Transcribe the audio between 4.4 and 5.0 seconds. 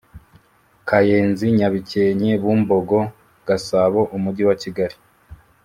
wa kigali